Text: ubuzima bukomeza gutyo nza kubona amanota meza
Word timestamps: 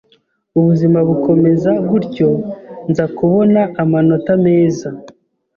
ubuzima 0.59 0.99
bukomeza 1.07 1.71
gutyo 1.89 2.29
nza 2.89 3.05
kubona 3.17 3.61
amanota 3.83 4.31
meza 4.45 4.87